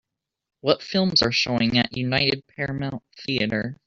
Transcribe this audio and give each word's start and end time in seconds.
what 0.61 0.81
films 0.81 1.21
are 1.21 1.31
showing 1.31 1.77
at 1.77 1.95
United 1.95 2.41
Paramount 2.47 3.03
Theatres 3.23 3.75